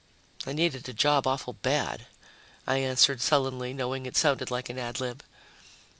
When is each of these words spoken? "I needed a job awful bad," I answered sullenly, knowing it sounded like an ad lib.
"I 0.47 0.53
needed 0.53 0.89
a 0.89 0.93
job 0.93 1.27
awful 1.27 1.53
bad," 1.53 2.07
I 2.65 2.77
answered 2.77 3.21
sullenly, 3.21 3.71
knowing 3.71 4.07
it 4.07 4.17
sounded 4.17 4.49
like 4.49 4.67
an 4.67 4.79
ad 4.79 4.99
lib. 4.99 5.23